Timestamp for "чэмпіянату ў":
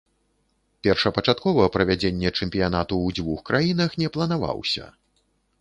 2.39-3.07